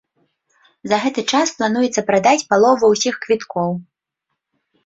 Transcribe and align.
За 0.93 0.97
гэты 1.03 1.21
час 1.33 1.47
плануецца 1.59 2.05
прадаць 2.09 2.47
палову 2.55 2.85
ўсіх 2.95 3.15
квіткоў. 3.27 3.71